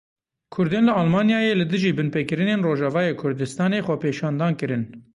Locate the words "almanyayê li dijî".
1.01-1.91